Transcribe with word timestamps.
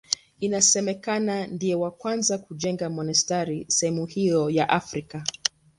Inasemekana 0.39 1.47
ndiye 1.47 1.75
wa 1.75 1.91
kwanza 1.91 2.33
kujenga 2.37 2.85
monasteri 2.95 3.57
sehemu 3.75 4.05
hiyo 4.05 4.49
ya 4.49 4.69
Afrika. 4.69 5.23